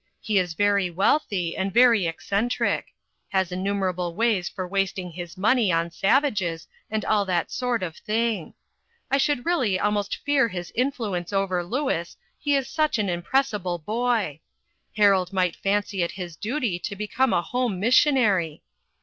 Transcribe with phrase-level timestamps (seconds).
[0.19, 2.87] He is very wealthy and very eccentric;
[3.29, 7.83] has innum erable ways for wasting his money on sav ages, and all that sort
[7.83, 8.55] of thing.
[9.11, 9.45] I should 35 2 INTERRUPTED.
[9.69, 14.39] really almost fear his influence over Louis, he is such an impressible boy.
[14.97, 18.61] Harold might fancy it his duty to become a home mis sionary."